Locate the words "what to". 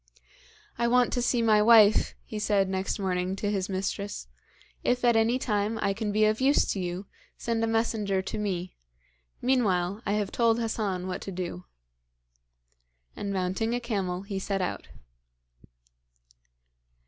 11.05-11.31